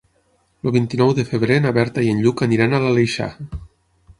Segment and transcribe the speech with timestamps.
[0.63, 3.33] El vint-i-nou de febrer na Berta i en Lluc aniran a l'Aleixar.